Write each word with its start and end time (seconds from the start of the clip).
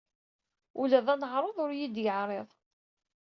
Ula 0.81 0.99
d 1.05 1.07
aneɛruḍ 1.13 1.57
ur 1.63 1.71
t-id-yeɛriḍ. 1.73 2.49